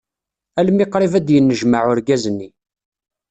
[0.59, 2.49] Almi qrib ad d-yennejmaɛ urgaz-nni.